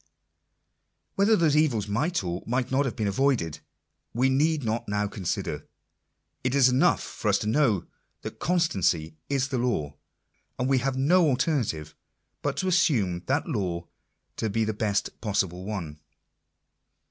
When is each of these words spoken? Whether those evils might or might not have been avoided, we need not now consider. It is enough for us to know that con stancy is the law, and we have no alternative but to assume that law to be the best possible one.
Whether 1.13 1.35
those 1.35 1.55
evils 1.55 1.87
might 1.87 2.23
or 2.23 2.41
might 2.47 2.71
not 2.71 2.85
have 2.85 2.95
been 2.95 3.05
avoided, 3.07 3.59
we 4.15 4.29
need 4.29 4.63
not 4.63 4.87
now 4.89 5.07
consider. 5.07 5.67
It 6.43 6.55
is 6.55 6.69
enough 6.69 7.03
for 7.03 7.27
us 7.27 7.37
to 7.37 7.47
know 7.47 7.85
that 8.23 8.39
con 8.39 8.57
stancy 8.59 9.17
is 9.29 9.49
the 9.49 9.59
law, 9.59 9.93
and 10.57 10.67
we 10.67 10.79
have 10.79 10.97
no 10.97 11.27
alternative 11.29 11.93
but 12.41 12.57
to 12.57 12.67
assume 12.67 13.21
that 13.27 13.47
law 13.47 13.87
to 14.37 14.49
be 14.49 14.65
the 14.65 14.73
best 14.73 15.21
possible 15.21 15.65
one. 15.65 15.99